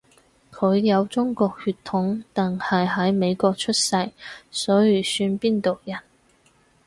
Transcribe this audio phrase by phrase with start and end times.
[0.51, 4.09] 佢有中國血統，但係喺美國出世，
[4.49, 5.99] 所以算邊度人？